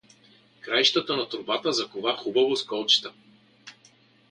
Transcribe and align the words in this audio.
Краищата 0.61 1.15
на 1.17 1.29
торбата 1.29 1.71
закова 1.73 2.17
хубаво 2.17 2.55
с 2.55 2.65
колчета. 2.65 3.13